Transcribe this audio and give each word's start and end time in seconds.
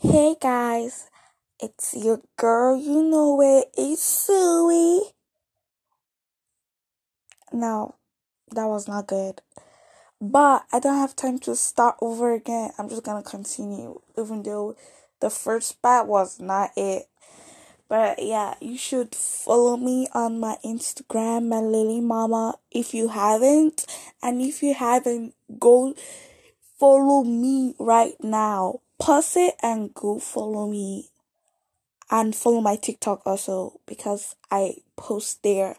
Hey 0.00 0.36
guys, 0.40 1.10
it's 1.60 1.92
your 1.92 2.20
girl, 2.36 2.76
you 2.76 3.02
know 3.02 3.42
it, 3.42 3.66
it's 3.76 4.00
Suey. 4.00 5.00
No, 7.52 7.96
that 8.52 8.66
was 8.66 8.86
not 8.86 9.08
good. 9.08 9.42
But 10.20 10.66
I 10.72 10.78
don't 10.78 10.98
have 10.98 11.16
time 11.16 11.40
to 11.40 11.56
start 11.56 11.96
over 12.00 12.32
again. 12.32 12.70
I'm 12.78 12.88
just 12.88 13.02
gonna 13.02 13.24
continue, 13.24 14.00
even 14.16 14.44
though 14.44 14.76
the 15.18 15.30
first 15.30 15.82
part 15.82 16.06
was 16.06 16.38
not 16.38 16.70
it. 16.76 17.08
But 17.88 18.22
yeah, 18.22 18.54
you 18.60 18.78
should 18.78 19.16
follow 19.16 19.76
me 19.76 20.06
on 20.14 20.38
my 20.38 20.58
Instagram, 20.64 21.48
my 21.48 21.58
Lele 21.58 22.00
Mama, 22.02 22.54
if 22.70 22.94
you 22.94 23.08
haven't. 23.08 23.84
And 24.22 24.40
if 24.40 24.62
you 24.62 24.74
haven't, 24.74 25.34
go 25.58 25.96
follow 26.78 27.24
me 27.24 27.74
right 27.80 28.14
now. 28.22 28.82
Pause 28.98 29.36
it 29.36 29.54
and 29.62 29.94
go 29.94 30.18
follow 30.18 30.68
me. 30.68 31.10
And 32.10 32.34
follow 32.34 32.60
my 32.60 32.76
TikTok 32.76 33.22
also 33.26 33.80
because 33.86 34.34
I 34.50 34.76
post 34.96 35.42
there 35.42 35.76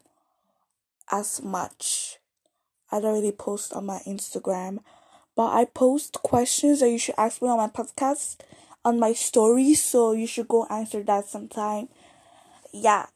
as 1.11 1.41
much. 1.41 2.19
I 2.91 2.99
don't 2.99 3.13
really 3.13 3.31
post 3.31 3.73
on 3.73 3.85
my 3.85 3.99
Instagram, 4.07 4.79
but 5.35 5.51
I 5.53 5.65
post 5.65 6.13
questions 6.23 6.79
that 6.79 6.89
you 6.89 6.99
should 6.99 7.15
ask 7.17 7.41
me 7.41 7.49
on 7.49 7.57
my 7.57 7.67
podcast 7.67 8.37
on 8.85 8.99
my 8.99 9.13
stories, 9.13 9.83
so 9.83 10.13
you 10.13 10.25
should 10.25 10.47
go 10.47 10.65
answer 10.69 11.03
that 11.03 11.25
sometime. 11.25 11.89
Yeah. 12.71 13.07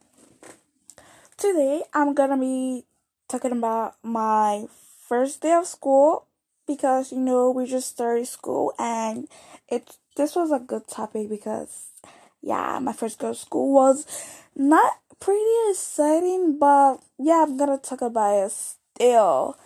Today 1.37 1.83
I'm 1.93 2.13
gonna 2.13 2.37
be 2.37 2.85
talking 3.27 3.51
about 3.51 3.95
my 4.03 4.65
first 5.07 5.41
day 5.41 5.53
of 5.53 5.67
school 5.67 6.27
because 6.67 7.11
you 7.11 7.19
know 7.19 7.51
we 7.51 7.65
just 7.65 7.89
started 7.89 8.27
school 8.27 8.73
and 8.79 9.27
it 9.69 9.97
this 10.15 10.35
was 10.35 10.51
a 10.51 10.59
good 10.59 10.87
topic 10.87 11.29
because 11.29 11.87
yeah 12.41 12.79
my 12.81 12.93
first 12.93 13.23
of 13.23 13.37
school 13.37 13.73
was 13.73 14.05
not 14.55 14.93
pretty 15.19 15.43
exciting 15.69 16.57
but 16.59 16.97
yeah 17.17 17.43
I'm 17.47 17.57
gonna 17.57 17.77
talk 17.77 18.01
about 18.01 18.45
it 18.45 18.51
still 18.51 19.57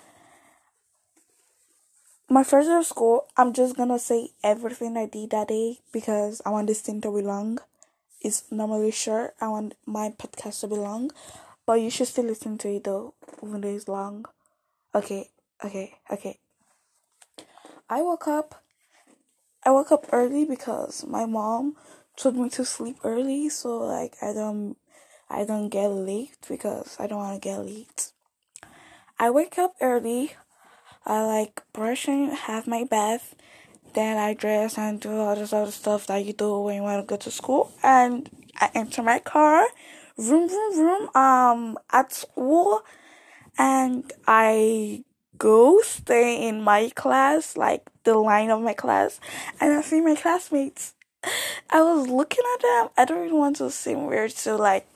my 2.29 2.43
first 2.43 2.67
day 2.67 2.75
of 2.75 2.85
school, 2.85 3.25
I'm 3.37 3.53
just 3.53 3.77
gonna 3.77 3.99
say 3.99 4.31
everything 4.43 4.97
I 4.97 5.05
did 5.05 5.29
that 5.29 5.47
day 5.47 5.79
because 5.93 6.41
I 6.45 6.49
want 6.49 6.67
this 6.67 6.81
thing 6.81 6.99
to 7.01 7.15
be 7.15 7.21
long. 7.21 7.59
It's 8.21 8.43
normally 8.51 8.91
short. 8.91 9.35
I 9.39 9.47
want 9.47 9.75
my 9.85 10.09
podcast 10.09 10.59
to 10.61 10.67
be 10.67 10.75
long, 10.75 11.11
but 11.65 11.75
you 11.79 11.89
should 11.89 12.07
still 12.07 12.25
listen 12.25 12.57
to 12.59 12.69
it 12.69 12.83
though, 12.83 13.13
even 13.41 13.61
though 13.61 13.69
it's 13.69 13.87
long. 13.87 14.25
Okay, 14.93 15.29
okay, 15.63 15.95
okay. 16.11 16.39
I 17.89 18.01
woke 18.01 18.27
up. 18.27 18.63
I 19.63 19.71
woke 19.71 19.91
up 19.91 20.07
early 20.11 20.45
because 20.45 21.05
my 21.05 21.25
mom 21.25 21.75
told 22.15 22.35
me 22.35 22.49
to 22.51 22.65
sleep 22.65 22.97
early, 23.03 23.49
so 23.49 23.77
like 23.79 24.15
I 24.21 24.33
don't, 24.33 24.77
I 25.29 25.45
don't 25.45 25.69
get 25.69 25.87
late 25.87 26.37
because 26.47 26.97
I 26.99 27.07
don't 27.07 27.19
want 27.19 27.41
to 27.41 27.47
get 27.47 27.65
late. 27.65 28.11
I 29.19 29.29
wake 29.29 29.57
up 29.57 29.75
early. 29.81 30.33
I 31.05 31.23
like 31.23 31.63
brush 31.71 32.09
and 32.09 32.33
have 32.33 32.67
my 32.67 32.83
bath, 32.83 33.33
then 33.93 34.17
I 34.17 34.33
dress 34.33 34.77
and 34.77 34.99
do 34.99 35.17
all 35.17 35.35
this 35.35 35.53
other 35.53 35.71
stuff 35.71 36.07
that 36.07 36.25
you 36.25 36.33
do 36.33 36.59
when 36.59 36.75
you 36.75 36.81
want 36.81 37.01
to 37.01 37.07
go 37.07 37.15
to 37.15 37.31
school. 37.31 37.71
And 37.81 38.29
I 38.59 38.69
enter 38.75 39.01
my 39.01 39.19
car, 39.19 39.65
vroom 40.17 40.49
vroom 40.49 40.75
vroom, 40.75 41.15
um, 41.15 41.77
at 41.91 42.11
school, 42.11 42.81
and 43.57 44.11
I 44.27 45.05
go 45.37 45.81
stay 45.81 46.47
in 46.47 46.63
my 46.63 46.89
class, 46.95 47.57
like 47.57 47.83
the 48.03 48.15
line 48.15 48.49
of 48.49 48.61
my 48.61 48.73
class, 48.73 49.19
and 49.59 49.73
I 49.73 49.81
see 49.81 50.01
my 50.01 50.15
classmates. 50.15 50.93
I 51.69 51.81
was 51.81 52.07
looking 52.07 52.43
at 52.55 52.61
them. 52.61 52.89
I 52.97 53.05
don't 53.05 53.25
even 53.25 53.37
want 53.37 53.55
to 53.57 53.69
seem 53.71 54.05
weird, 54.05 54.31
so 54.31 54.55
like 54.55 54.87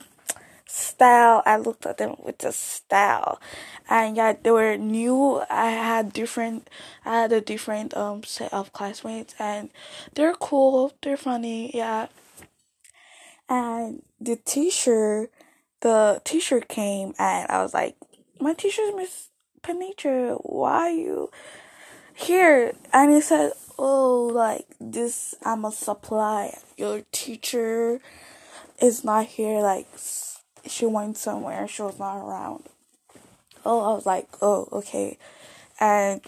style. 0.66 1.42
I 1.44 1.56
looked 1.56 1.86
at 1.86 1.98
them 1.98 2.16
with 2.18 2.38
the 2.38 2.52
style, 2.52 3.40
and 3.88 4.16
yeah, 4.16 4.34
they 4.40 4.50
were 4.50 4.76
new. 4.76 5.42
I 5.50 5.70
had 5.70 6.12
different, 6.12 6.68
I 7.04 7.22
had 7.22 7.32
a 7.32 7.40
different 7.40 7.96
um 7.96 8.22
set 8.24 8.52
of 8.52 8.72
classmates, 8.72 9.34
and 9.38 9.70
they're 10.14 10.34
cool. 10.34 10.92
They're 11.02 11.16
funny, 11.16 11.70
yeah. 11.74 12.08
And 13.48 14.02
the 14.20 14.36
teacher, 14.36 15.28
the 15.80 16.22
teacher 16.24 16.60
came, 16.60 17.14
and 17.18 17.50
I 17.50 17.62
was 17.62 17.74
like, 17.74 17.96
"My 18.40 18.54
teacher's 18.54 18.94
Miss 18.96 19.28
Panitra. 19.62 20.38
Why 20.42 20.90
you 20.90 21.30
here?" 22.14 22.72
And 22.92 23.12
he 23.12 23.20
said, 23.20 23.52
"Oh, 23.78 24.30
like 24.32 24.66
this, 24.80 25.34
I'm 25.44 25.64
a 25.64 25.72
supply. 25.72 26.56
Your 26.76 27.02
teacher." 27.12 28.00
is 28.82 29.04
not 29.04 29.26
here 29.26 29.60
like 29.60 29.86
she 30.66 30.84
went 30.84 31.16
somewhere 31.16 31.68
she 31.68 31.82
was 31.82 31.98
not 31.98 32.18
around 32.18 32.64
oh 33.64 33.80
i 33.80 33.94
was 33.94 34.04
like 34.04 34.26
oh 34.42 34.68
okay 34.72 35.16
and 35.78 36.20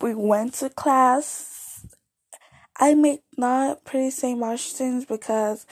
we 0.00 0.14
went 0.14 0.52
to 0.52 0.68
class 0.68 1.86
i 2.78 2.92
made 2.92 3.20
not 3.38 3.84
pretty 3.84 4.10
say 4.10 4.34
much 4.34 4.76
because 5.08 5.64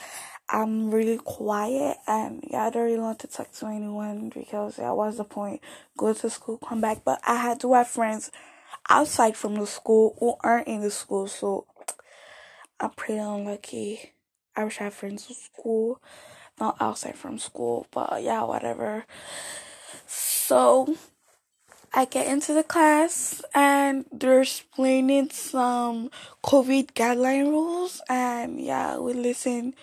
i'm 0.51 0.91
really 0.91 1.19
quiet 1.19 1.97
and 2.07 2.45
yeah 2.51 2.67
i 2.67 2.71
don't 2.71 2.85
really 2.85 2.99
want 3.01 3.19
to 3.19 3.27
talk 3.27 3.51
to 3.53 3.67
anyone 3.67 4.29
because 4.29 4.79
yeah 4.79 4.93
was 4.93 5.17
the 5.17 5.25
point. 5.25 5.61
Go 5.97 6.13
to 6.13 6.31
school 6.31 6.59
come 6.59 6.81
back. 6.81 7.03
But 7.05 7.21
i 7.27 7.37
had 7.37 7.61
to 7.61 7.73
have 7.75 7.89
friends 7.89 8.31
outside 8.89 9.37
from 9.37 9.55
the 9.55 9.67
school 9.67 10.17
who 10.21 10.35
aren't 10.41 10.69
in 10.69 10.81
the 10.83 10.91
school 10.91 11.27
so 11.27 11.67
i'm 12.81 12.91
pretty 12.91 13.19
unlucky. 13.19 14.13
I 14.57 14.65
wish 14.65 14.81
I 14.81 14.85
had 14.85 14.93
friends 14.93 15.27
in 15.29 15.35
school, 15.35 16.01
not 16.61 16.77
outside 16.81 17.17
from 17.17 17.39
school, 17.39 17.87
but 17.91 18.23
yeah, 18.23 18.45
whatever. 18.45 19.05
So 20.07 20.95
I 21.93 22.05
get 22.05 22.27
into 22.27 22.55
the 22.55 22.63
class 22.63 23.43
and 23.55 24.05
they're 24.13 24.43
explaining 24.43 25.31
some 25.31 26.11
COVID 26.45 26.93
guideline 26.93 27.49
rules, 27.51 28.01
and 28.09 28.61
yeah, 28.61 28.99
we 28.99 29.13
listen 29.15 29.75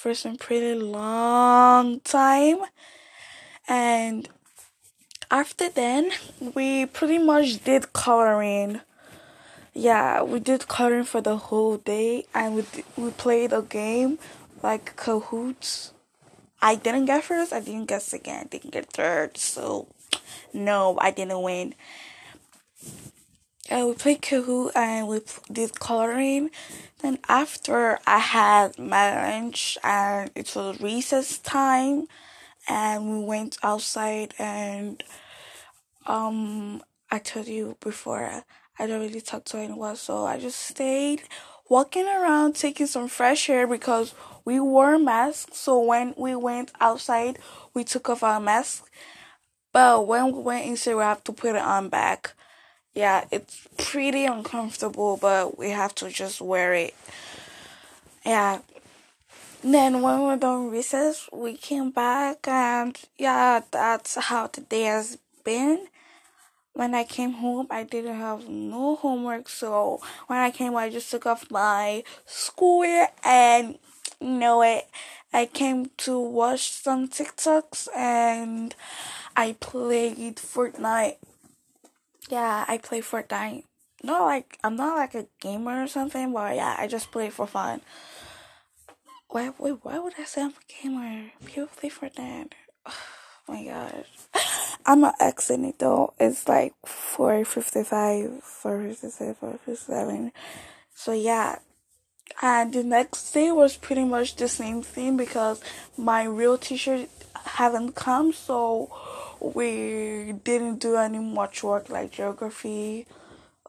for 0.00 0.14
some 0.14 0.36
pretty 0.36 0.74
long 0.74 2.00
time. 2.00 2.58
And 3.68 4.28
after 5.30 5.68
then, 5.68 6.10
we 6.54 6.86
pretty 6.86 7.18
much 7.18 7.62
did 7.64 7.92
coloring 7.92 8.80
yeah, 9.72 10.22
we 10.22 10.40
did 10.40 10.66
coloring 10.66 11.04
for 11.04 11.20
the 11.20 11.36
whole 11.36 11.76
day, 11.76 12.24
and 12.34 12.56
we 12.56 12.64
we 12.96 13.10
played 13.12 13.52
a 13.52 13.62
game 13.62 14.18
like 14.62 14.96
Kahoots. 14.96 15.92
I 16.60 16.74
didn't 16.74 17.06
get 17.06 17.24
first. 17.24 17.52
I 17.52 17.60
didn't 17.60 17.86
get 17.86 18.02
second. 18.02 18.34
I 18.34 18.44
didn't 18.44 18.72
get 18.72 18.92
third. 18.92 19.38
So 19.38 19.86
no, 20.52 20.98
I 21.00 21.10
didn't 21.12 21.42
win. 21.42 21.74
And 23.70 23.86
we 23.86 23.94
played 23.94 24.20
Kahoot 24.20 24.72
and 24.74 25.06
we 25.06 25.20
did 25.52 25.78
coloring. 25.78 26.50
Then 27.02 27.18
after 27.28 27.98
I 28.06 28.18
had 28.18 28.78
my 28.78 29.06
lunch 29.14 29.78
and 29.84 30.30
it 30.34 30.52
was 30.56 30.80
recess 30.80 31.38
time, 31.38 32.06
and 32.68 33.10
we 33.10 33.24
went 33.24 33.56
outside 33.62 34.34
and 34.38 35.02
um 36.06 36.82
I 37.10 37.18
told 37.18 37.48
you 37.48 37.76
before 37.80 38.44
I 38.78 38.86
don't 38.86 39.00
really 39.00 39.20
talk 39.20 39.44
to 39.46 39.58
anyone, 39.58 39.96
so 39.96 40.26
I 40.26 40.38
just 40.38 40.58
stayed 40.60 41.22
walking 41.68 42.06
around 42.06 42.56
taking 42.56 42.86
some 42.86 43.08
fresh 43.08 43.48
air 43.48 43.66
because 43.66 44.14
we 44.44 44.58
wore 44.58 44.98
masks. 44.98 45.58
So 45.58 45.80
when 45.80 46.14
we 46.16 46.34
went 46.34 46.72
outside, 46.80 47.38
we 47.74 47.84
took 47.84 48.08
off 48.10 48.22
our 48.24 48.40
masks. 48.40 48.88
But 49.72 50.06
when 50.06 50.32
we 50.32 50.42
went 50.42 50.66
inside, 50.66 50.96
we 50.96 51.02
have 51.02 51.22
to 51.24 51.32
put 51.32 51.54
it 51.54 51.62
on 51.62 51.88
back. 51.88 52.34
Yeah, 52.94 53.24
it's 53.30 53.68
pretty 53.78 54.24
uncomfortable, 54.24 55.16
but 55.16 55.58
we 55.58 55.70
have 55.70 55.94
to 55.96 56.10
just 56.10 56.40
wear 56.40 56.74
it. 56.74 56.94
Yeah. 58.24 58.60
Then 59.62 60.02
when 60.02 60.22
we're 60.22 60.36
done 60.36 60.70
recess, 60.70 61.28
we 61.32 61.56
came 61.56 61.90
back, 61.90 62.48
and 62.48 62.98
yeah, 63.18 63.60
that's 63.70 64.16
how 64.16 64.46
the 64.48 64.62
day 64.62 64.84
has 64.84 65.18
been 65.44 65.86
when 66.72 66.94
I 66.94 67.04
came 67.04 67.32
home, 67.32 67.66
I 67.70 67.82
didn't 67.84 68.16
have 68.16 68.48
no 68.48 68.96
homework. 68.96 69.48
So 69.48 70.00
when 70.28 70.38
I 70.38 70.50
came, 70.50 70.76
I 70.76 70.88
just 70.88 71.10
took 71.10 71.26
off 71.26 71.50
my 71.50 72.04
schoolwear 72.26 73.08
and 73.24 73.78
you 74.20 74.28
know 74.28 74.62
it. 74.62 74.88
I 75.32 75.46
came 75.46 75.90
to 75.98 76.18
watch 76.18 76.70
some 76.72 77.08
TikToks 77.08 77.88
and 77.94 78.74
I 79.36 79.56
played 79.60 80.36
Fortnite. 80.36 81.16
Yeah, 82.30 82.64
I 82.68 82.78
play 82.78 83.00
Fortnite. 83.00 83.64
No, 84.04 84.24
like 84.24 84.56
I'm 84.62 84.76
not 84.76 84.96
like 84.96 85.14
a 85.14 85.26
gamer 85.40 85.82
or 85.82 85.88
something, 85.88 86.32
but 86.32 86.54
yeah, 86.54 86.76
I 86.78 86.86
just 86.86 87.10
play 87.10 87.28
for 87.28 87.46
fun. 87.46 87.80
Why? 89.28 89.52
Wait, 89.58 89.78
why 89.82 89.98
would 89.98 90.14
I 90.18 90.24
say 90.24 90.42
I'm 90.42 90.50
a 90.50 90.82
gamer? 90.82 91.32
People 91.44 91.68
play 91.76 91.90
Fortnite. 91.90 92.52
Oh 93.48 93.54
my 93.54 93.64
god. 93.64 94.04
I'm 94.86 95.00
not 95.00 95.18
Xing 95.18 95.68
it 95.68 95.80
though. 95.80 96.14
It's 96.20 96.46
like 96.46 96.72
455, 96.84 98.44
456, 98.44 99.38
457. 99.40 100.30
So 100.94 101.12
yeah, 101.12 101.58
and 102.40 102.72
the 102.72 102.84
next 102.84 103.32
day 103.32 103.50
was 103.50 103.76
pretty 103.76 104.04
much 104.04 104.36
the 104.36 104.46
same 104.46 104.82
thing 104.82 105.16
because 105.16 105.60
my 105.96 106.22
real 106.24 106.58
t-shirt 106.58 107.08
haven't 107.44 107.96
come 107.96 108.32
so 108.32 108.90
we 109.40 110.34
didn't 110.44 110.78
do 110.78 110.96
any 110.96 111.18
much 111.18 111.62
work 111.62 111.88
like 111.88 112.10
geography 112.12 113.06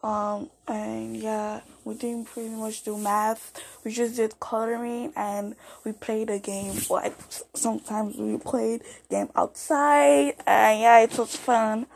um 0.02 0.50
and 0.68 1.16
yeah 1.16 1.60
we 1.84 1.94
didn't 1.94 2.26
pretty 2.26 2.48
much 2.50 2.84
do 2.84 2.96
math. 2.96 3.60
We 3.84 3.92
just 3.92 4.14
did 4.14 4.38
coloring 4.38 5.12
and 5.16 5.56
we 5.84 5.92
played 5.92 6.30
a 6.30 6.38
game 6.38 6.74
like 6.88 7.14
sometimes 7.54 8.16
we 8.16 8.38
played 8.38 8.82
game 9.10 9.30
outside 9.34 10.34
and 10.46 10.80
yeah 10.80 11.00
it 11.00 11.18
was 11.18 11.34
fun. 11.34 11.86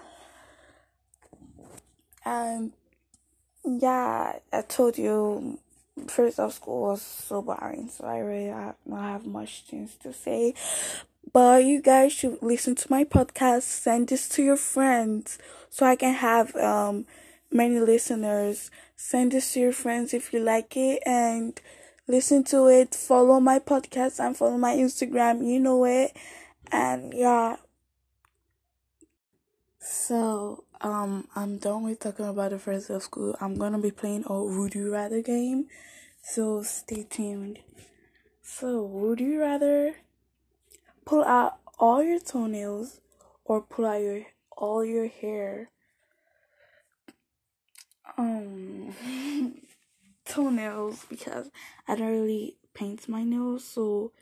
And 2.24 2.72
yeah 3.66 4.38
i 4.52 4.62
told 4.62 4.96
you 4.96 5.58
first 6.06 6.38
of 6.38 6.52
school 6.52 6.82
was 6.82 7.02
so 7.02 7.42
boring 7.42 7.88
so 7.88 8.04
i 8.04 8.18
really 8.18 8.46
have, 8.46 8.76
don't 8.88 8.98
have 8.98 9.26
much 9.26 9.64
things 9.68 9.96
to 9.96 10.12
say 10.12 10.54
but 11.32 11.64
you 11.64 11.80
guys 11.82 12.12
should 12.12 12.38
listen 12.42 12.74
to 12.74 12.86
my 12.90 13.04
podcast 13.04 13.62
send 13.62 14.08
this 14.08 14.28
to 14.28 14.42
your 14.42 14.56
friends 14.56 15.38
so 15.70 15.86
i 15.86 15.96
can 15.96 16.14
have 16.14 16.54
um 16.56 17.04
many 17.50 17.78
listeners. 17.80 18.70
Send 18.96 19.32
this 19.32 19.52
to 19.54 19.60
your 19.60 19.72
friends 19.72 20.14
if 20.14 20.32
you 20.32 20.40
like 20.40 20.76
it 20.76 21.02
and 21.06 21.60
listen 22.08 22.44
to 22.44 22.66
it. 22.68 22.94
Follow 22.94 23.40
my 23.40 23.58
podcast 23.58 24.20
and 24.20 24.36
follow 24.36 24.58
my 24.58 24.74
Instagram. 24.74 25.46
You 25.46 25.60
know 25.60 25.84
it. 25.84 26.16
And 26.70 27.12
yeah. 27.14 27.56
So, 29.78 30.64
um, 30.80 31.28
I'm 31.36 31.58
done 31.58 31.84
with 31.84 32.00
talking 32.00 32.26
about 32.26 32.50
the 32.50 32.58
first 32.58 32.88
day 32.88 32.94
of 32.94 33.02
school. 33.02 33.36
I'm 33.40 33.56
gonna 33.56 33.78
be 33.78 33.90
playing 33.90 34.24
a 34.26 34.42
Would 34.42 34.74
You 34.74 34.92
Rather 34.92 35.22
game. 35.22 35.66
So 36.22 36.62
stay 36.62 37.04
tuned. 37.08 37.60
So, 38.42 38.82
would 38.82 39.20
you 39.20 39.40
rather 39.40 39.94
pull 41.06 41.24
out 41.24 41.58
all 41.78 42.02
your 42.02 42.20
toenails 42.20 43.00
or 43.44 43.62
pull 43.62 43.86
out 43.86 44.02
your 44.02 44.26
all 44.56 44.84
your 44.84 45.06
hair 45.08 45.70
um 48.18 48.94
toenails 50.24 51.06
because 51.08 51.50
I 51.88 51.96
don't 51.96 52.10
really 52.10 52.56
paint 52.74 53.08
my 53.08 53.22
nails, 53.22 53.64
so 53.64 54.12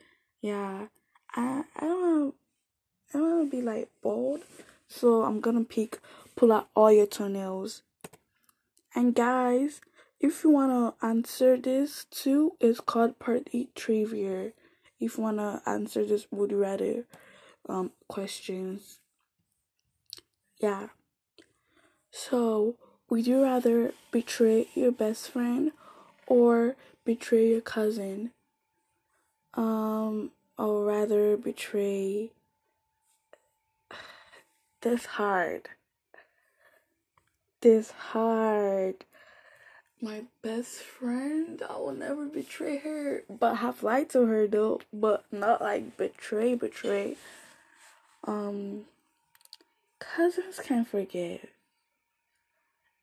yeah, 0.40 0.86
I 1.34 1.64
I 1.76 1.80
don't 1.80 2.00
wanna, 2.00 2.32
I 3.12 3.18
don't 3.18 3.38
wanna 3.38 3.50
be 3.50 3.62
like 3.62 3.88
bald, 4.02 4.42
so 4.88 5.22
I'm 5.24 5.40
gonna 5.40 5.64
pick 5.64 5.98
pull 6.36 6.52
out 6.52 6.68
all 6.74 6.92
your 6.92 7.06
toenails. 7.06 7.82
And 8.94 9.14
guys, 9.14 9.80
if 10.20 10.44
you 10.44 10.50
wanna 10.50 10.94
answer 11.02 11.56
this 11.56 12.06
too, 12.10 12.52
it's 12.60 12.80
called 12.80 13.18
party 13.18 13.70
trivia. 13.74 14.52
If 15.00 15.16
you 15.18 15.24
wanna 15.24 15.62
answer 15.66 16.04
this, 16.04 16.26
would 16.30 16.50
you 16.50 16.58
rather 16.58 17.04
um 17.68 17.92
questions? 18.08 18.98
Yeah. 20.60 20.88
So 22.10 22.76
would 23.10 23.26
you 23.26 23.42
rather 23.42 23.92
betray 24.10 24.68
your 24.74 24.92
best 24.92 25.30
friend 25.30 25.72
or 26.26 26.76
betray 27.04 27.50
your 27.50 27.60
cousin? 27.60 28.30
Um, 29.54 30.30
or 30.58 30.84
rather 30.84 31.36
betray. 31.36 32.30
This 34.80 35.06
hard. 35.06 35.70
This 37.62 37.90
hard. 37.90 39.06
My 40.04 40.24
best 40.42 40.80
friend, 40.80 41.62
I 41.66 41.78
will 41.78 41.94
never 41.94 42.26
betray 42.26 42.76
her, 42.76 43.22
but 43.30 43.54
have 43.54 43.82
lied 43.82 44.10
to 44.10 44.26
her 44.26 44.46
though, 44.46 44.82
but 44.92 45.24
not 45.32 45.62
like 45.62 45.96
betray, 45.96 46.54
betray. 46.54 47.16
Um, 48.24 48.84
cousins 49.98 50.60
can 50.62 50.84
forgive 50.84 51.46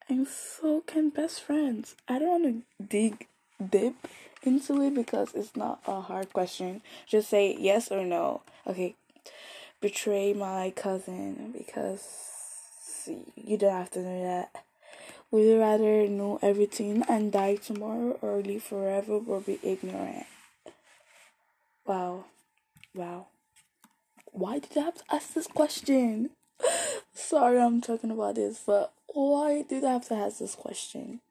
and 0.08 0.28
so 0.28 0.82
can 0.82 1.10
best 1.10 1.42
friends. 1.42 1.96
I 2.08 2.20
don't 2.20 2.44
want 2.44 2.44
to 2.80 2.86
dig 2.86 3.28
deep 3.72 3.96
into 4.44 4.80
it 4.84 4.94
because 4.94 5.34
it's 5.34 5.56
not 5.56 5.82
a 5.88 6.02
hard 6.02 6.32
question. 6.32 6.84
Just 7.08 7.30
say 7.30 7.58
yes 7.60 7.92
or 7.92 8.06
no. 8.06 8.44
Okay, 8.68 8.94
betray 9.82 10.34
my 10.34 10.72
cousin 10.76 11.52
because 11.58 13.10
you 13.36 13.58
don't 13.58 13.72
have 13.72 13.90
to 13.90 14.02
know 14.04 14.24
that. 14.24 14.64
Would 15.32 15.46
you 15.46 15.60
rather 15.60 16.08
know 16.10 16.40
everything 16.42 17.04
and 17.08 17.32
die 17.32 17.56
tomorrow 17.56 18.20
or 18.22 18.42
live 18.42 18.64
forever 18.64 19.18
but 19.22 19.46
be 19.46 19.60
ignorant? 19.64 20.26
Wow. 21.86 22.26
Wow. 22.94 23.28
Why 24.34 24.60
did 24.60 24.78
I 24.78 24.82
have 24.82 24.96
to 24.96 25.04
ask 25.10 25.34
this 25.34 25.48
question? 25.48 26.32
Sorry 27.14 27.62
I'm 27.62 27.80
talking 27.80 28.12
about 28.12 28.36
this, 28.36 28.62
but 28.66 28.92
why 29.08 29.62
did 29.62 29.86
I 29.86 29.94
have 29.94 30.08
to 30.10 30.16
ask 30.16 30.40
this 30.40 30.56
question? 30.56 31.22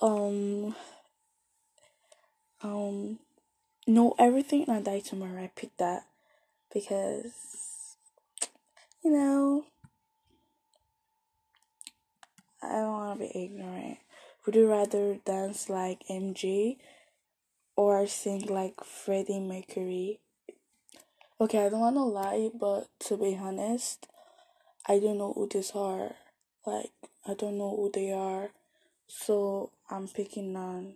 Um, 0.00 0.76
um, 2.62 3.18
know 3.88 4.14
everything 4.20 4.66
and 4.68 4.72
I 4.76 4.80
die 4.82 5.00
tomorrow. 5.00 5.42
I 5.42 5.50
picked 5.56 5.78
that 5.78 6.04
because, 6.72 7.96
you 9.02 9.10
know, 9.10 9.64
I 12.64 12.80
don't 12.80 12.92
want 12.92 13.20
to 13.20 13.26
be 13.26 13.44
ignorant. 13.44 13.98
Would 14.44 14.54
you 14.56 14.68
rather 14.68 15.16
dance 15.24 15.68
like 15.68 16.02
MJ 16.08 16.78
or 17.76 18.06
sing 18.06 18.46
like 18.46 18.84
Freddie 18.84 19.40
Mercury? 19.40 20.20
Okay, 21.40 21.66
I 21.66 21.68
don't 21.68 21.80
want 21.80 21.96
to 21.96 22.02
lie, 22.02 22.50
but 22.58 22.88
to 23.06 23.16
be 23.16 23.36
honest, 23.40 24.06
I 24.86 24.98
don't 24.98 25.18
know 25.18 25.32
who 25.32 25.48
these 25.50 25.72
are. 25.74 26.14
Like, 26.66 26.92
I 27.26 27.34
don't 27.34 27.58
know 27.58 27.74
who 27.74 27.90
they 27.92 28.12
are. 28.12 28.50
So, 29.06 29.72
I'm 29.90 30.08
picking 30.08 30.52
none. 30.52 30.94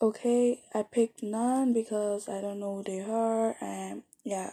Okay, 0.00 0.62
I 0.74 0.84
picked 0.84 1.22
none 1.22 1.72
because 1.72 2.28
I 2.28 2.40
don't 2.40 2.60
know 2.60 2.76
who 2.76 2.84
they 2.84 3.00
are, 3.00 3.56
and 3.60 4.02
yeah. 4.22 4.52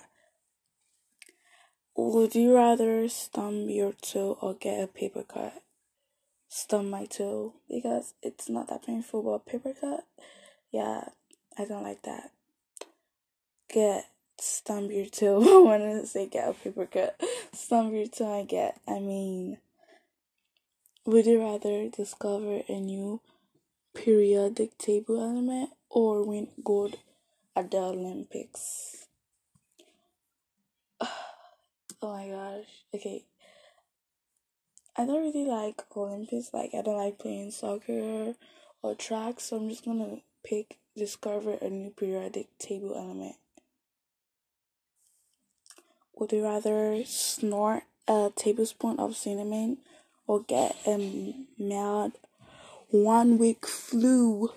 Would 1.97 2.35
you 2.35 2.53
rather 2.53 3.07
stump 3.07 3.69
your 3.69 3.93
toe 3.93 4.37
or 4.41 4.53
get 4.53 4.83
a 4.83 4.87
paper 4.87 5.23
cut? 5.23 5.63
Stump 6.49 6.89
my 6.89 7.05
toe 7.05 7.53
because 7.69 8.13
it's 8.21 8.49
not 8.49 8.67
that 8.67 8.85
painful, 8.85 9.23
but 9.23 9.45
paper 9.45 9.73
cut, 9.79 10.05
yeah, 10.71 11.05
I 11.57 11.63
don't 11.63 11.83
like 11.83 12.03
that. 12.03 12.31
Get 13.69 14.09
stump 14.37 14.91
your 14.91 15.05
toe. 15.05 15.41
I 15.61 15.63
wanted 15.63 16.01
to 16.01 16.07
say 16.07 16.27
get 16.27 16.49
a 16.49 16.53
paper 16.53 16.85
cut. 16.85 17.21
Stump 17.53 17.93
your 17.93 18.07
toe 18.07 18.41
I 18.41 18.43
get. 18.43 18.81
I 18.85 18.99
mean, 18.99 19.57
would 21.05 21.25
you 21.25 21.41
rather 21.41 21.87
discover 21.87 22.61
a 22.67 22.79
new 22.79 23.21
periodic 23.93 24.77
table 24.77 25.21
element 25.21 25.69
or 25.89 26.25
win 26.25 26.49
gold 26.61 26.97
at 27.55 27.71
the 27.71 27.77
Olympics? 27.77 29.07
oh 31.01 31.09
my 32.07 32.27
gosh. 32.27 32.67
Okay. 32.93 33.25
I 34.97 35.05
don't 35.05 35.23
really 35.23 35.45
like 35.45 35.83
Olympics. 35.95 36.53
Like, 36.53 36.73
I 36.73 36.81
don't 36.81 36.97
like 36.97 37.19
playing 37.19 37.51
soccer 37.51 38.33
or 38.81 38.95
track, 38.95 39.39
so 39.39 39.57
I'm 39.57 39.69
just 39.69 39.83
gonna 39.83 40.21
pick 40.43 40.77
discover 40.95 41.57
a 41.61 41.69
new 41.69 41.89
periodic 41.89 42.57
table 42.57 42.93
element. 42.95 43.35
Would 46.15 46.31
you 46.31 46.43
rather 46.43 47.03
snort 47.05 47.83
a 48.07 48.31
tablespoon 48.35 48.99
of 48.99 49.17
cinnamon 49.17 49.79
or 50.27 50.43
get 50.43 50.77
a 50.85 51.35
mad 51.57 52.13
one 52.89 53.37
week 53.37 53.65
flu? 53.65 54.53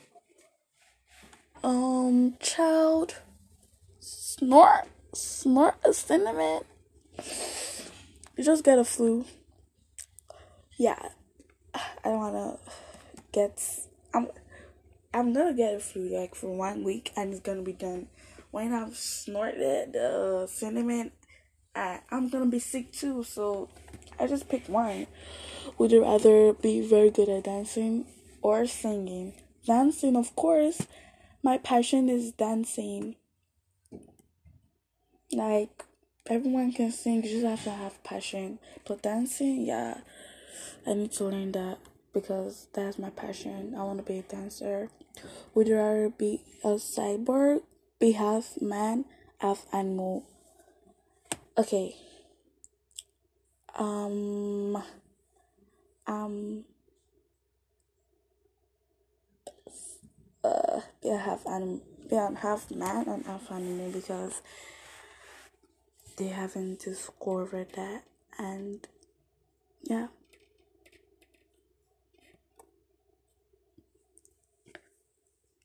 Um, 1.64 2.36
child, 2.38 3.16
snort, 3.98 4.86
snort 5.12 5.74
a 5.84 5.92
cinnamon. 5.92 6.62
You 8.36 8.44
just 8.44 8.64
get 8.64 8.78
a 8.78 8.84
flu. 8.84 9.24
Yeah, 10.76 11.08
I 11.74 11.80
don't 12.04 12.18
wanna 12.18 12.58
get. 13.32 13.62
I'm. 14.14 14.28
I'm 15.12 15.32
gonna 15.32 15.54
get 15.54 15.74
a 15.74 15.80
flu 15.80 16.08
like 16.08 16.34
for 16.34 16.54
one 16.54 16.84
week 16.84 17.12
and 17.16 17.32
it's 17.32 17.40
gonna 17.40 17.62
be 17.62 17.72
done. 17.72 18.08
When 18.50 18.72
I've 18.72 18.96
snorted 18.96 19.92
the 19.92 20.46
cinnamon, 20.50 21.12
I, 21.74 22.00
I'm 22.10 22.28
gonna 22.28 22.46
be 22.46 22.58
sick 22.58 22.92
too, 22.92 23.24
so 23.24 23.68
I 24.18 24.26
just 24.26 24.48
picked 24.48 24.68
one. 24.68 25.06
Would 25.78 25.92
you 25.92 26.02
rather 26.02 26.52
be 26.52 26.80
very 26.80 27.10
good 27.10 27.28
at 27.28 27.44
dancing 27.44 28.06
or 28.42 28.66
singing? 28.66 29.34
Dancing, 29.66 30.16
of 30.16 30.34
course. 30.34 30.86
My 31.42 31.58
passion 31.58 32.08
is 32.08 32.32
dancing. 32.32 33.16
Like, 35.32 35.84
everyone 36.28 36.72
can 36.72 36.92
sing, 36.92 37.22
you 37.24 37.30
just 37.40 37.44
have 37.44 37.64
to 37.64 37.70
have 37.70 38.02
passion. 38.04 38.58
But 38.86 39.02
dancing, 39.02 39.64
yeah. 39.64 39.98
I 40.86 40.94
need 40.94 41.12
to 41.12 41.24
learn 41.24 41.52
that 41.52 41.78
because 42.12 42.68
that's 42.72 42.98
my 42.98 43.10
passion. 43.10 43.74
I 43.76 43.82
want 43.84 43.98
to 43.98 44.04
be 44.04 44.18
a 44.18 44.22
dancer. 44.22 44.90
Would 45.54 45.68
you 45.68 45.76
rather 45.76 46.08
be 46.08 46.42
a 46.64 46.74
cyborg, 46.76 47.62
be 47.98 48.12
half 48.12 48.60
man, 48.60 49.04
half 49.38 49.66
animal? 49.72 50.24
Okay. 51.56 51.96
Um. 53.76 54.82
Um. 56.06 56.64
Uh, 60.44 60.80
be 61.02 61.10
a 61.10 61.18
half 61.18 61.46
animal, 61.46 61.82
be 62.08 62.16
half 62.16 62.70
man 62.70 63.08
and 63.08 63.26
half 63.26 63.50
animal 63.50 63.90
because 63.90 64.40
they 66.18 66.28
haven't 66.28 66.80
discovered 66.80 67.72
that, 67.74 68.02
and 68.38 68.86
yeah. 69.82 70.08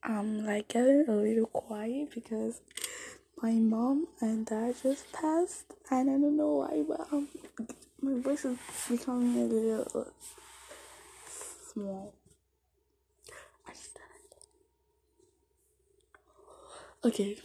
I'm 0.04 0.46
like 0.46 0.68
getting 0.68 1.06
a 1.08 1.16
little 1.16 1.46
quiet 1.48 2.12
because 2.14 2.62
my 3.42 3.52
mom 3.54 4.08
and 4.22 4.46
dad 4.46 4.76
just 4.82 5.12
passed, 5.12 5.74
and 5.90 6.10
I 6.10 6.14
don't 6.14 6.38
know 6.38 6.56
why, 6.68 6.84
but 6.88 7.08
um, 7.12 7.28
my 8.02 8.20
voice 8.22 8.46
is 8.46 8.58
becoming 8.90 9.36
a 9.42 9.46
little 9.46 10.08
small. 11.74 12.14
Okay, 17.06 17.38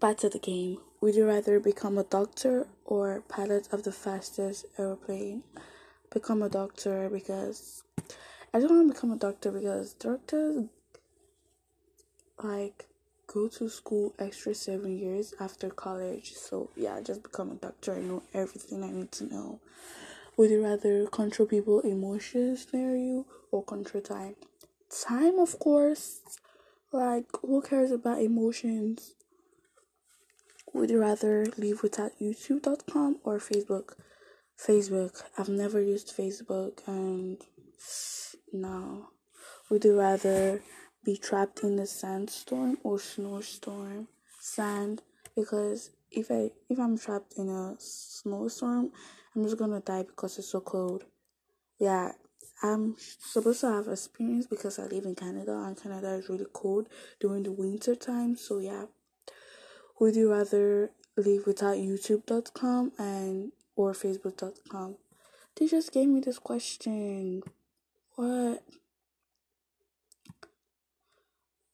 back 0.00 0.16
to 0.18 0.30
the 0.30 0.38
game. 0.38 0.78
Would 1.00 1.14
you 1.14 1.26
rather 1.26 1.60
become 1.60 1.98
a 1.98 2.04
doctor 2.04 2.66
or 2.86 3.22
pilot 3.28 3.68
of 3.70 3.82
the 3.82 3.92
fastest 3.92 4.64
airplane? 4.78 5.42
Become 6.12 6.42
a 6.42 6.48
doctor 6.48 7.10
because 7.10 7.82
I 8.54 8.60
don't 8.60 8.70
want 8.70 8.88
to 8.88 8.94
become 8.94 9.12
a 9.12 9.16
doctor 9.16 9.52
because 9.52 9.92
doctors 9.92 10.64
like 12.42 12.86
go 13.26 13.48
to 13.48 13.68
school 13.68 14.14
extra 14.18 14.54
seven 14.54 14.96
years 14.98 15.34
after 15.38 15.68
college. 15.68 16.32
So 16.32 16.70
yeah, 16.76 17.00
just 17.02 17.22
become 17.22 17.50
a 17.50 17.56
doctor. 17.56 17.94
I 17.94 18.00
know 18.00 18.22
everything 18.32 18.82
I 18.82 18.90
need 18.90 19.12
to 19.12 19.24
know. 19.24 19.60
Would 20.38 20.50
you 20.50 20.64
rather 20.64 21.06
control 21.06 21.46
people 21.46 21.80
emotions 21.80 22.66
near 22.72 22.96
you 22.96 23.26
or 23.50 23.62
control 23.62 24.02
time? 24.02 24.36
Time, 24.88 25.38
of 25.38 25.58
course. 25.58 26.20
Like, 26.92 27.26
who 27.42 27.60
cares 27.60 27.90
about 27.90 28.22
emotions? 28.22 29.14
Would 30.72 30.90
you 30.90 31.00
rather 31.00 31.46
live 31.56 31.82
without 31.82 32.12
YouTube.com 32.20 33.20
or 33.24 33.38
Facebook? 33.38 33.94
Facebook. 34.58 35.22
I've 35.38 35.48
never 35.48 35.80
used 35.80 36.16
Facebook 36.16 36.86
and 36.86 37.38
no. 38.52 39.08
Would 39.70 39.84
you 39.84 39.98
rather 39.98 40.62
be 41.04 41.16
trapped 41.16 41.62
in 41.62 41.78
a 41.78 41.86
sandstorm 41.86 42.78
or 42.82 42.98
snowstorm? 42.98 44.08
Sand 44.40 45.02
because 45.34 45.90
if 46.10 46.30
I 46.30 46.50
if 46.68 46.78
I'm 46.78 46.98
trapped 46.98 47.34
in 47.36 47.48
a 47.48 47.76
snowstorm, 47.78 48.90
I'm 49.34 49.44
just 49.44 49.58
gonna 49.58 49.80
die 49.80 50.02
because 50.02 50.38
it's 50.38 50.48
so 50.48 50.60
cold. 50.60 51.04
Yeah, 51.78 52.12
I'm 52.62 52.96
supposed 52.98 53.60
to 53.60 53.70
have 53.70 53.88
experience 53.88 54.46
because 54.46 54.78
I 54.78 54.84
live 54.86 55.04
in 55.04 55.14
Canada 55.14 55.62
and 55.66 55.80
Canada 55.80 56.14
is 56.14 56.28
really 56.28 56.46
cold 56.52 56.88
during 57.20 57.42
the 57.42 57.52
winter 57.52 57.94
time. 57.94 58.36
So 58.36 58.58
yeah, 58.58 58.84
would 59.98 60.14
you 60.14 60.30
rather 60.30 60.90
live 61.16 61.46
without 61.46 61.76
YouTube.com 61.76 62.92
and 62.98 63.52
or 63.74 63.92
Facebook.com? 63.92 64.96
They 65.56 65.66
just 65.66 65.92
gave 65.92 66.08
me 66.08 66.20
this 66.20 66.38
question. 66.38 67.42
What? 68.14 68.62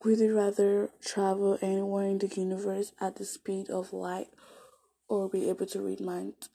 Would 0.04 0.18
you 0.18 0.36
rather 0.36 0.90
travel 1.04 1.58
anywhere 1.62 2.06
in 2.06 2.18
the 2.18 2.26
universe 2.28 2.92
at 3.00 3.16
the 3.16 3.24
speed 3.24 3.70
of 3.70 3.92
light 3.92 4.28
or 5.08 5.28
be 5.28 5.48
able 5.48 5.66
to 5.66 5.80
read 5.80 6.00
minds? 6.00 6.48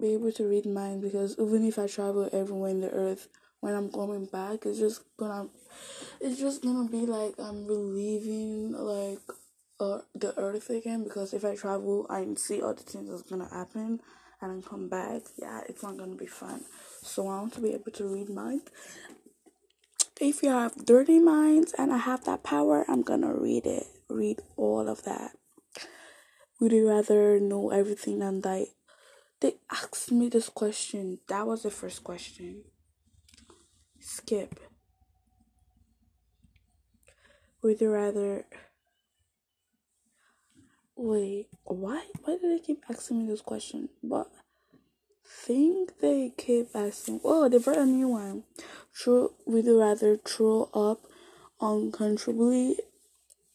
Be 0.00 0.14
able 0.14 0.32
to 0.32 0.44
read 0.48 0.66
minds 0.66 1.04
because 1.04 1.36
even 1.38 1.64
if 1.64 1.78
I 1.78 1.86
travel 1.86 2.28
everywhere 2.32 2.70
in 2.70 2.80
the 2.80 2.90
earth, 2.90 3.28
when 3.60 3.74
I'm 3.74 3.90
going 3.90 4.26
back, 4.26 4.66
it's 4.66 4.78
just 4.78 5.02
gonna, 5.16 5.48
it's 6.20 6.38
just 6.38 6.62
gonna 6.62 6.88
be 6.88 7.06
like 7.06 7.34
I'm 7.38 7.66
relieving 7.66 8.72
like 8.72 9.20
the 10.14 10.32
earth 10.36 10.70
again 10.70 11.04
because 11.04 11.32
if 11.32 11.44
I 11.44 11.54
travel, 11.56 12.06
I 12.10 12.26
see 12.36 12.62
all 12.62 12.74
the 12.74 12.82
things 12.82 13.08
that's 13.10 13.22
gonna 13.22 13.48
happen 13.48 14.00
and 14.40 14.50
then 14.50 14.62
come 14.62 14.88
back. 14.88 15.22
Yeah, 15.36 15.60
it's 15.68 15.82
not 15.82 15.96
gonna 15.96 16.16
be 16.16 16.26
fun. 16.26 16.60
So 17.02 17.28
I 17.28 17.40
want 17.40 17.54
to 17.54 17.60
be 17.60 17.74
able 17.74 17.92
to 17.92 18.04
read 18.06 18.28
minds 18.28 18.70
if 20.20 20.42
you 20.42 20.50
have 20.50 20.84
dirty 20.84 21.18
minds 21.18 21.74
and 21.76 21.92
I 21.92 21.98
have 21.98 22.24
that 22.24 22.42
power, 22.42 22.84
I'm 22.88 23.02
gonna 23.02 23.34
read 23.34 23.66
it. 23.66 23.86
Read 24.08 24.40
all 24.56 24.88
of 24.88 25.02
that. 25.04 25.32
Would 26.60 26.72
you 26.72 26.88
rather 26.88 27.40
know 27.40 27.70
everything 27.70 28.20
than 28.20 28.40
die? 28.40 28.66
They 29.40 29.56
asked 29.70 30.12
me 30.12 30.28
this 30.28 30.48
question. 30.48 31.18
That 31.28 31.46
was 31.46 31.62
the 31.62 31.70
first 31.70 32.04
question. 32.04 32.64
Skip. 34.00 34.60
Would 37.62 37.80
you 37.80 37.90
rather 37.90 38.46
wait, 40.96 41.48
why 41.64 42.02
why 42.22 42.36
do 42.40 42.48
they 42.48 42.64
keep 42.64 42.82
asking 42.88 43.20
me 43.20 43.30
this 43.30 43.40
question? 43.40 43.88
But 44.02 44.30
think 45.26 46.00
they 46.00 46.32
keep 46.36 46.68
asking 46.74 47.20
oh 47.24 47.48
they 47.48 47.58
brought 47.58 47.78
a 47.78 47.86
new 47.86 48.08
one. 48.08 48.44
Throw 48.94 49.32
would 49.46 49.64
you 49.64 49.80
rather 49.80 50.16
throw 50.16 50.70
up 50.74 51.02
uncontrollably 51.60 52.76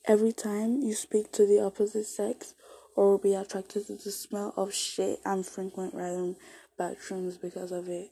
every 0.06 0.32
time 0.32 0.82
you 0.82 0.94
speak 0.94 1.32
to 1.34 1.46
the 1.46 1.64
opposite 1.64 2.06
sex 2.06 2.56
or 2.96 3.18
be 3.18 3.34
attracted 3.34 3.88
to 3.88 3.96
the 3.96 4.12
smell 4.12 4.54
of 4.58 4.74
shit 4.74 5.20
and 5.26 5.46
frequent 5.46 5.94
random 5.94 6.36
bathrooms 6.78 7.38
because 7.38 7.72
of 7.72 7.88
it? 7.88 8.10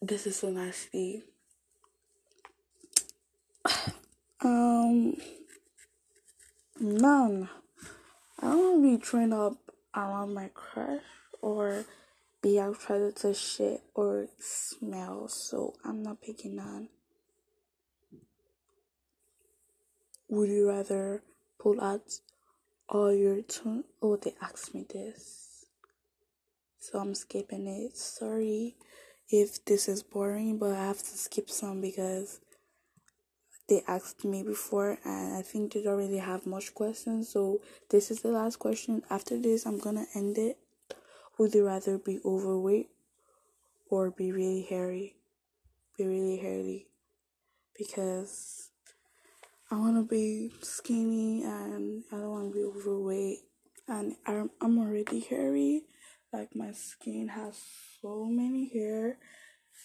This 0.00 0.26
is 0.26 0.36
so 0.36 0.50
nasty. 0.50 1.24
um 4.40 5.16
none. 6.80 7.48
I 8.40 8.46
don't 8.46 8.82
wanna 8.82 8.96
be 8.96 9.02
trained 9.02 9.34
up 9.34 9.56
around 9.94 10.34
my 10.34 10.50
crush 10.54 11.02
or 11.42 11.84
be 12.42 12.58
attracted 12.58 13.16
to 13.16 13.34
shit 13.34 13.82
or 13.94 14.28
smell, 14.38 15.28
so 15.28 15.74
I'm 15.84 16.02
not 16.02 16.22
picking 16.22 16.56
none. 16.56 16.88
Would 20.28 20.50
you 20.50 20.68
rather 20.68 21.22
pull 21.58 21.80
out 21.80 22.20
all 22.88 23.12
your 23.12 23.42
tongue? 23.42 23.84
Oh, 24.02 24.16
they 24.16 24.34
asked 24.40 24.74
me 24.74 24.86
this, 24.88 25.66
so 26.78 26.98
I'm 26.98 27.14
skipping 27.14 27.66
it. 27.66 27.96
Sorry 27.96 28.76
if 29.30 29.64
this 29.64 29.88
is 29.88 30.02
boring, 30.02 30.58
but 30.58 30.72
I 30.72 30.84
have 30.86 30.98
to 30.98 31.18
skip 31.18 31.50
some 31.50 31.80
because 31.80 32.40
they 33.68 33.82
asked 33.86 34.24
me 34.24 34.42
before 34.42 34.98
and 35.04 35.36
I 35.36 35.42
think 35.42 35.72
they 35.72 35.82
don't 35.82 35.98
really 35.98 36.18
have 36.18 36.46
much 36.46 36.74
questions. 36.74 37.28
So 37.28 37.60
this 37.90 38.10
is 38.10 38.22
the 38.22 38.30
last 38.30 38.58
question. 38.58 39.02
After 39.10 39.38
this, 39.38 39.66
I'm 39.66 39.78
gonna 39.78 40.06
end 40.14 40.38
it. 40.38 40.58
Would 41.38 41.54
you 41.54 41.66
rather 41.66 41.98
be 41.98 42.18
overweight 42.24 42.88
or 43.90 44.10
be 44.10 44.32
really 44.32 44.62
hairy? 44.62 45.16
Be 45.96 46.06
really 46.06 46.38
hairy. 46.38 46.88
Because 47.76 48.70
I 49.70 49.76
want 49.76 49.96
to 49.96 50.02
be 50.02 50.50
skinny 50.62 51.44
and 51.44 52.02
I 52.10 52.16
don't 52.16 52.30
want 52.30 52.52
to 52.52 52.58
be 52.58 52.64
overweight. 52.64 53.38
And 53.86 54.16
I'm, 54.26 54.50
I'm 54.60 54.78
already 54.78 55.20
hairy. 55.20 55.84
Like 56.32 56.56
my 56.56 56.72
skin 56.72 57.28
has 57.28 57.60
so 58.02 58.24
many 58.24 58.70
hair. 58.72 59.18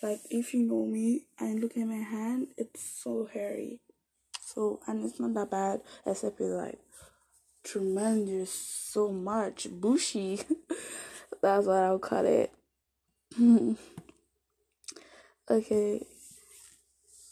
Like 0.01 0.19
if 0.29 0.53
you 0.53 0.63
know 0.63 0.85
me 0.85 1.25
and 1.39 1.59
look 1.61 1.77
at 1.77 1.87
my 1.87 1.95
hand, 1.95 2.47
it's 2.57 2.81
so 2.81 3.29
hairy. 3.31 3.79
So 4.41 4.79
and 4.87 5.05
it's 5.05 5.19
not 5.19 5.33
that 5.35 5.51
bad, 5.51 5.81
except 6.05 6.39
it's 6.41 6.49
like 6.49 6.79
tremendous, 7.63 8.51
so 8.51 9.11
much 9.11 9.67
bushy. 9.71 10.41
That's 11.41 11.67
what 11.67 11.77
I'll 11.83 11.99
call 11.99 12.25
it. 12.25 12.51
okay. 15.49 16.05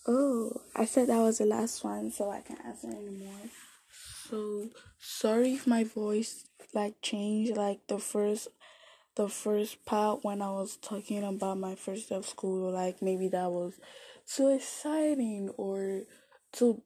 Oh, 0.07 0.61
I 0.75 0.85
said 0.85 1.09
that 1.09 1.19
was 1.19 1.37
the 1.37 1.45
last 1.45 1.83
one, 1.83 2.11
so 2.11 2.29
I 2.31 2.41
can't 2.41 2.65
answer 2.65 2.87
anymore. 2.87 3.49
So 4.29 4.69
sorry 4.99 5.53
if 5.53 5.67
my 5.67 5.83
voice 5.83 6.45
like 6.73 7.01
changed. 7.01 7.55
Like 7.55 7.85
the 7.87 7.99
first, 7.99 8.47
the 9.15 9.29
first 9.29 9.85
part 9.85 10.23
when 10.23 10.41
I 10.41 10.51
was 10.51 10.77
talking 10.77 11.23
about 11.23 11.57
my 11.57 11.75
first 11.75 12.09
day 12.09 12.15
of 12.15 12.25
school, 12.25 12.71
like 12.71 13.01
maybe 13.01 13.27
that 13.29 13.51
was 13.51 13.73
too 14.27 14.49
exciting 14.49 15.49
or 15.57 16.03
too 16.51 16.81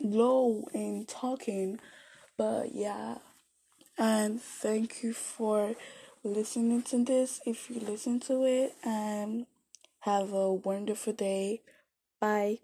low 0.00 0.68
in 0.74 1.04
talking. 1.06 1.78
But 2.36 2.74
yeah, 2.74 3.18
and 3.98 4.40
thank 4.40 5.02
you 5.02 5.12
for 5.14 5.76
listening 6.24 6.82
to 6.84 7.04
this. 7.04 7.40
If 7.46 7.70
you 7.70 7.80
listen 7.80 8.20
to 8.20 8.44
it, 8.44 8.74
and 8.84 9.46
have 10.00 10.32
a 10.32 10.52
wonderful 10.54 11.12
day. 11.14 11.62
Bye. 12.20 12.58